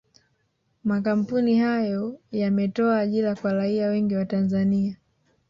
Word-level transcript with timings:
Makampuni 0.83 1.59
hayo 1.59 2.19
yametoa 2.31 2.99
ajira 2.99 3.35
kwa 3.35 3.53
raia 3.53 3.87
wengi 3.87 4.15
wa 4.15 4.25
Tanzania 4.25 4.97